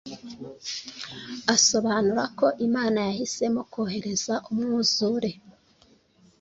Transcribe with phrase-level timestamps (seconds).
[1.55, 5.31] asobanura ko imana yahisemo kohereza umwuzure